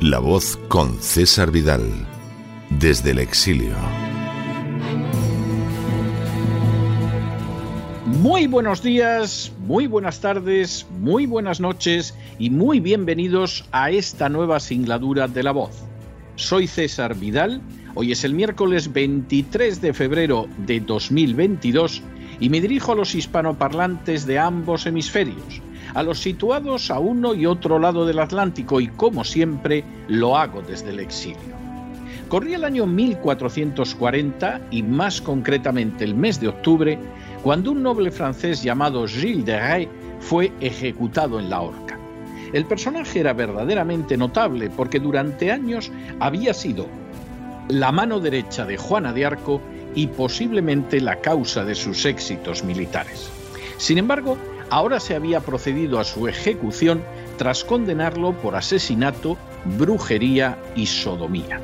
[0.00, 1.82] La voz con César Vidal,
[2.68, 3.74] desde el exilio.
[8.04, 14.60] Muy buenos días, muy buenas tardes, muy buenas noches y muy bienvenidos a esta nueva
[14.60, 15.84] singladura de La voz.
[16.36, 17.62] Soy César Vidal,
[17.94, 22.02] hoy es el miércoles 23 de febrero de 2022
[22.40, 25.62] y me dirijo a los hispanoparlantes de ambos hemisferios
[25.94, 30.60] a los situados a uno y otro lado del Atlántico y como siempre lo hago
[30.62, 31.54] desde el exilio.
[32.28, 36.98] Corría el año 1440 y más concretamente el mes de octubre,
[37.42, 39.88] cuando un noble francés llamado Gilles de Rais
[40.20, 41.98] fue ejecutado en la horca.
[42.52, 46.86] El personaje era verdaderamente notable porque durante años había sido
[47.68, 49.60] la mano derecha de Juana de Arco
[49.94, 53.30] y posiblemente la causa de sus éxitos militares.
[53.76, 54.36] Sin embargo,
[54.70, 57.02] ahora se había procedido a su ejecución
[57.36, 59.36] tras condenarlo por asesinato,
[59.78, 61.60] brujería y sodomía.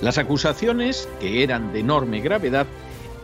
[0.00, 2.66] Las acusaciones, que eran de enorme gravedad,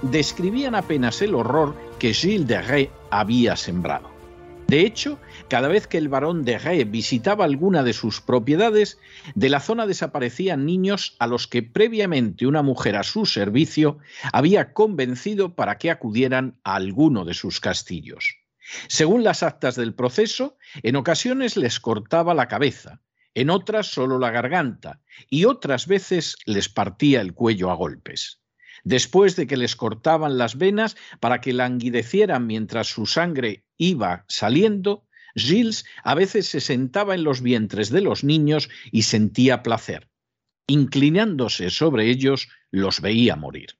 [0.02, 4.18] describían apenas el horror que Gilles de Rais había sembrado.
[4.68, 8.98] De hecho, cada vez que el barón de Rais visitaba alguna de sus propiedades,
[9.34, 13.96] de la zona desaparecían niños a los que previamente una mujer a su servicio
[14.30, 18.37] había convencido para que acudieran a alguno de sus castillos.
[18.88, 23.02] Según las actas del proceso, en ocasiones les cortaba la cabeza,
[23.34, 28.40] en otras solo la garganta y otras veces les partía el cuello a golpes.
[28.84, 35.06] Después de que les cortaban las venas para que languidecieran mientras su sangre iba saliendo,
[35.34, 40.08] Gilles a veces se sentaba en los vientres de los niños y sentía placer.
[40.66, 43.78] Inclinándose sobre ellos, los veía morir.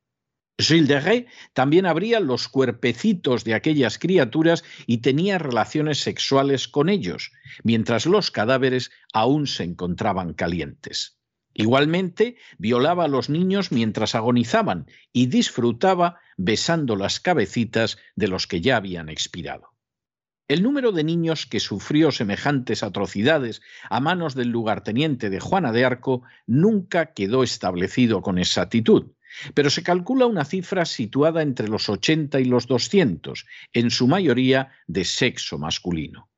[0.60, 6.88] Gilles de Rais también abría los cuerpecitos de aquellas criaturas y tenía relaciones sexuales con
[6.88, 7.30] ellos,
[7.62, 11.16] mientras los cadáveres aún se encontraban calientes.
[11.54, 18.60] Igualmente, violaba a los niños mientras agonizaban y disfrutaba besando las cabecitas de los que
[18.60, 19.70] ya habían expirado.
[20.48, 25.84] El número de niños que sufrió semejantes atrocidades a manos del lugarteniente de Juana de
[25.84, 29.12] Arco nunca quedó establecido con exactitud,
[29.55, 34.72] pero se calcula una cifra situada entre los 80 y los 200, en su mayoría
[34.87, 36.28] de sexo masculino.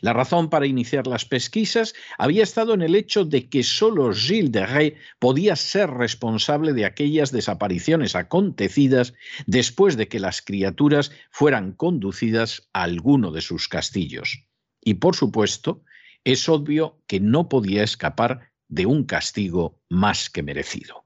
[0.00, 4.52] La razón para iniciar las pesquisas había estado en el hecho de que solo Gilles
[4.52, 9.12] de Rais podía ser responsable de aquellas desapariciones acontecidas
[9.46, 14.46] después de que las criaturas fueran conducidas a alguno de sus castillos.
[14.80, 15.84] Y por supuesto,
[16.24, 21.01] es obvio que no podía escapar de un castigo más que merecido.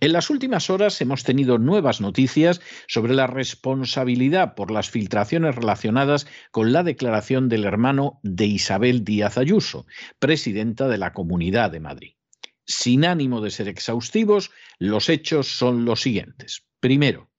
[0.00, 6.26] En las últimas horas hemos tenido nuevas noticias sobre la responsabilidad por las filtraciones relacionadas
[6.50, 9.86] con la declaración del hermano de Isabel Díaz Ayuso,
[10.18, 12.14] presidenta de la Comunidad de Madrid.
[12.66, 16.66] Sin ánimo de ser exhaustivos, los hechos son los siguientes.
[16.80, 17.30] Primero,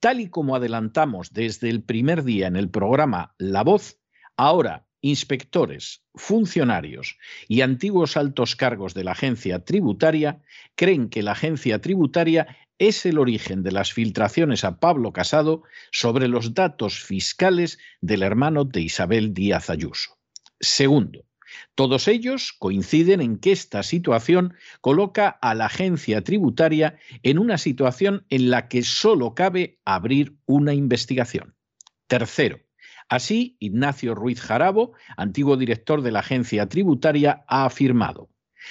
[0.00, 3.98] tal y como adelantamos desde el primer día en el programa La Voz,
[4.36, 7.18] ahora inspectores, funcionarios
[7.48, 10.42] y antiguos altos cargos de la agencia tributaria
[10.74, 15.62] creen que la agencia tributaria es el origen de las filtraciones a Pablo Casado
[15.92, 20.18] sobre los datos fiscales del hermano de Isabel Díaz Ayuso.
[20.60, 21.24] Segundo,
[21.74, 28.24] todos ellos coinciden en que esta situación coloca a la agencia tributaria en una situación
[28.30, 31.54] en la que solo cabe abrir una investigación.
[32.06, 32.60] Tercero,
[33.08, 38.30] Así, Ignacio Ruiz Jarabo, antiguo director de la agencia tributaria, ha afirmado,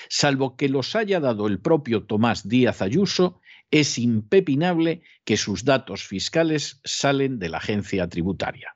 [0.10, 3.40] salvo que los haya dado el propio Tomás Díaz Ayuso,
[3.72, 8.76] es impepinable que sus datos fiscales salen de la agencia tributaria.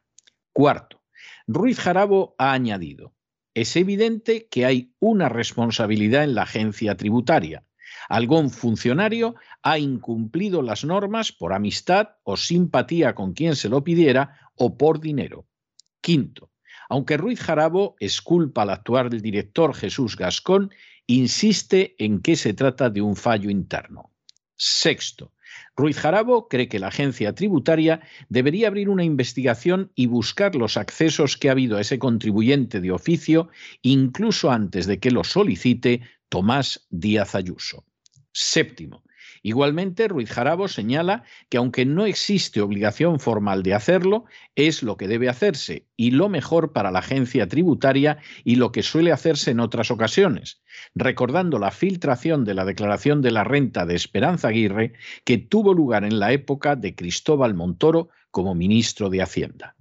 [0.53, 1.03] Cuarto,
[1.45, 3.13] Ruiz Jarabo ha añadido,
[3.53, 7.65] es evidente que hay una responsabilidad en la agencia tributaria.
[8.07, 14.51] Algún funcionario ha incumplido las normas por amistad o simpatía con quien se lo pidiera
[14.55, 15.48] o por dinero.
[16.01, 16.51] Quinto,
[16.89, 20.71] aunque Ruiz Jarabo esculpa al actual director Jesús Gascón,
[21.07, 24.11] insiste en que se trata de un fallo interno.
[24.55, 25.33] Sexto,
[25.75, 31.37] Ruiz Jarabo cree que la agencia tributaria debería abrir una investigación y buscar los accesos
[31.37, 33.49] que ha habido a ese contribuyente de oficio,
[33.81, 37.85] incluso antes de que lo solicite Tomás Díaz Ayuso.
[38.31, 39.03] Séptimo,
[39.41, 44.25] Igualmente, Ruiz Jarabo señala que aunque no existe obligación formal de hacerlo,
[44.55, 48.83] es lo que debe hacerse y lo mejor para la agencia tributaria y lo que
[48.83, 50.61] suele hacerse en otras ocasiones,
[50.95, 54.93] recordando la filtración de la declaración de la renta de Esperanza Aguirre
[55.23, 59.75] que tuvo lugar en la época de Cristóbal Montoro como ministro de Hacienda.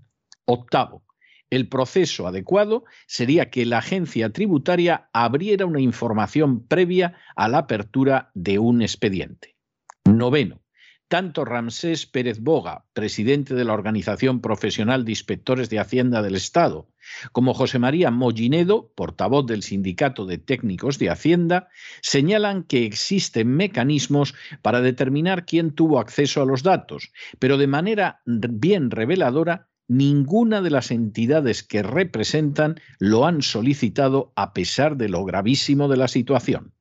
[0.44, 1.04] Octavo,
[1.50, 8.30] el proceso adecuado sería que la agencia tributaria abriera una información previa a la apertura
[8.34, 9.56] de un expediente.
[10.04, 10.60] Noveno.
[11.08, 16.90] Tanto Ramsés Pérez Boga, presidente de la Organización Profesional de Inspectores de Hacienda del Estado,
[17.32, 21.68] como José María Mollinedo, portavoz del Sindicato de Técnicos de Hacienda,
[22.02, 28.20] señalan que existen mecanismos para determinar quién tuvo acceso a los datos, pero de manera
[28.26, 35.24] bien reveladora ninguna de las entidades que representan lo han solicitado a pesar de lo
[35.24, 36.72] gravísimo de la situación.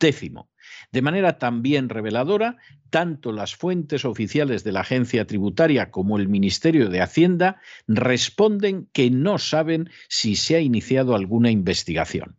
[0.00, 0.48] Décimo,
[0.92, 2.56] de manera también reveladora,
[2.90, 9.10] tanto las fuentes oficiales de la agencia tributaria como el Ministerio de Hacienda responden que
[9.10, 12.36] no saben si se ha iniciado alguna investigación.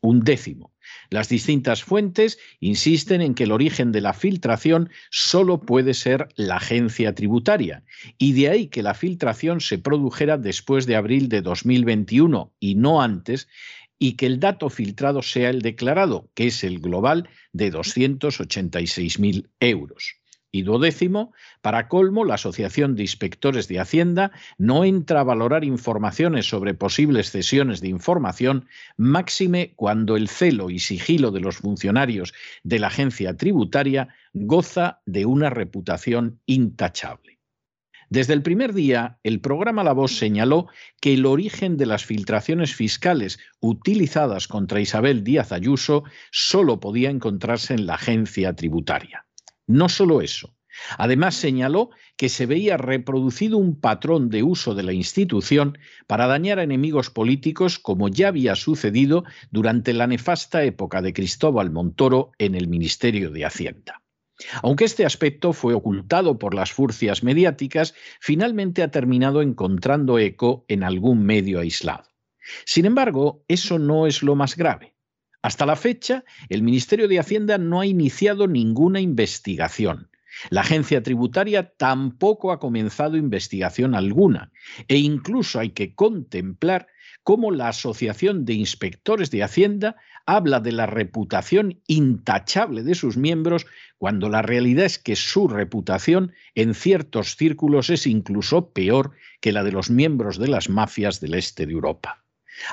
[0.00, 0.71] Un décimo,
[1.10, 6.56] las distintas fuentes insisten en que el origen de la filtración solo puede ser la
[6.56, 7.84] agencia tributaria,
[8.18, 13.02] y de ahí que la filtración se produjera después de abril de 2021 y no
[13.02, 13.48] antes,
[13.98, 20.21] y que el dato filtrado sea el declarado, que es el global de 286.000 euros.
[20.54, 21.32] Y duodécimo,
[21.62, 27.30] para colmo, la Asociación de Inspectores de Hacienda no entra a valorar informaciones sobre posibles
[27.30, 28.66] cesiones de información,
[28.98, 32.34] máxime cuando el celo y sigilo de los funcionarios
[32.64, 37.40] de la agencia tributaria goza de una reputación intachable.
[38.10, 40.68] Desde el primer día, el programa La Voz señaló
[41.00, 47.72] que el origen de las filtraciones fiscales utilizadas contra Isabel Díaz Ayuso solo podía encontrarse
[47.72, 49.24] en la agencia tributaria.
[49.66, 50.54] No solo eso,
[50.98, 56.58] Además, señaló que se veía reproducido un patrón de uso de la institución para dañar
[56.58, 62.54] a enemigos políticos como ya había sucedido durante la nefasta época de Cristóbal Montoro en
[62.54, 64.02] el Ministerio de Hacienda.
[64.62, 70.82] Aunque este aspecto fue ocultado por las furcias mediáticas, finalmente ha terminado encontrando eco en
[70.82, 72.04] algún medio aislado.
[72.64, 74.91] Sin embargo, eso no es lo más grave.
[75.42, 80.08] Hasta la fecha, el Ministerio de Hacienda no ha iniciado ninguna investigación.
[80.50, 84.50] La agencia tributaria tampoco ha comenzado investigación alguna
[84.88, 86.86] e incluso hay que contemplar
[87.22, 89.96] cómo la Asociación de Inspectores de Hacienda
[90.26, 93.66] habla de la reputación intachable de sus miembros
[93.98, 99.64] cuando la realidad es que su reputación en ciertos círculos es incluso peor que la
[99.64, 102.21] de los miembros de las mafias del este de Europa.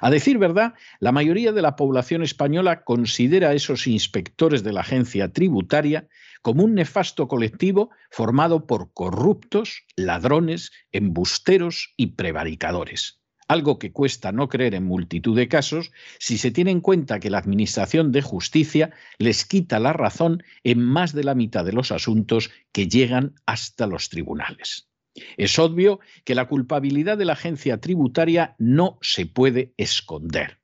[0.01, 4.81] A decir verdad, la mayoría de la población española considera a esos inspectores de la
[4.81, 6.07] agencia tributaria
[6.41, 13.19] como un nefasto colectivo formado por corruptos, ladrones, embusteros y prevaricadores.
[13.47, 17.31] Algo que cuesta no creer en multitud de casos si se tiene en cuenta que
[17.31, 21.91] la Administración de Justicia les quita la razón en más de la mitad de los
[21.91, 24.88] asuntos que llegan hasta los tribunales.
[25.37, 30.59] Es obvio que la culpabilidad de la agencia tributaria no se puede esconder.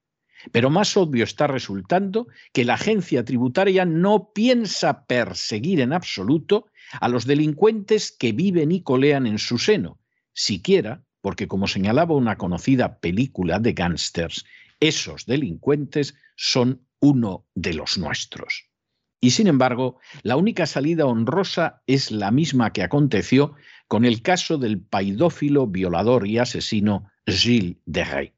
[0.51, 6.67] Pero más obvio está resultando que la agencia tributaria no piensa perseguir en absoluto
[7.01, 9.99] a los delincuentes que viven y colean en su seno,
[10.33, 14.45] siquiera porque, como señalaba una conocida película de gángsters,
[14.79, 18.69] esos delincuentes son uno de los nuestros.
[19.21, 23.55] Y sin embargo, la única salida honrosa es la misma que aconteció
[23.87, 28.33] con el caso del paidófilo, violador y asesino Gilles de Rey.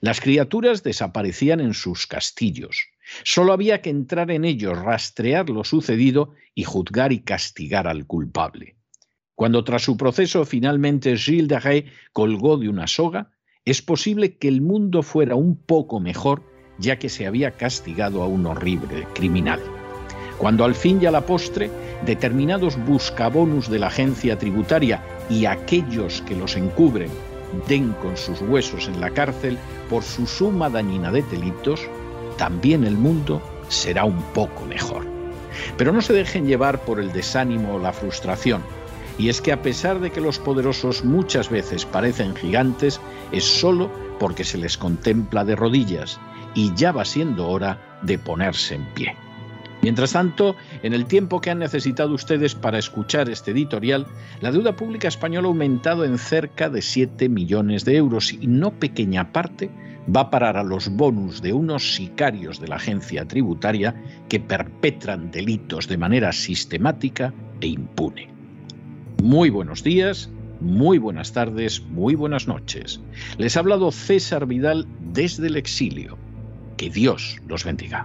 [0.00, 2.88] Las criaturas desaparecían en sus castillos.
[3.24, 8.76] Solo había que entrar en ellos, rastrear lo sucedido y juzgar y castigar al culpable.
[9.34, 13.32] Cuando tras su proceso finalmente Gilles de Rey colgó de una soga,
[13.64, 18.26] es posible que el mundo fuera un poco mejor ya que se había castigado a
[18.26, 19.60] un horrible criminal.
[20.42, 21.70] Cuando al fin y a la postre
[22.04, 27.12] determinados buscabonus de la agencia tributaria y aquellos que los encubren
[27.68, 29.56] den con sus huesos en la cárcel
[29.88, 31.82] por su suma dañina de delitos,
[32.38, 35.06] también el mundo será un poco mejor.
[35.76, 38.64] Pero no se dejen llevar por el desánimo o la frustración.
[39.18, 43.92] Y es que a pesar de que los poderosos muchas veces parecen gigantes, es solo
[44.18, 46.18] porque se les contempla de rodillas
[46.52, 49.21] y ya va siendo hora de ponerse en pie.
[49.82, 54.06] Mientras tanto, en el tiempo que han necesitado ustedes para escuchar este editorial,
[54.40, 58.70] la deuda pública española ha aumentado en cerca de 7 millones de euros y no
[58.78, 59.70] pequeña parte
[60.14, 65.32] va a parar a los bonus de unos sicarios de la agencia tributaria que perpetran
[65.32, 68.28] delitos de manera sistemática e impune.
[69.20, 73.00] Muy buenos días, muy buenas tardes, muy buenas noches.
[73.36, 76.16] Les ha hablado César Vidal desde el exilio.
[76.76, 78.04] Que Dios los bendiga.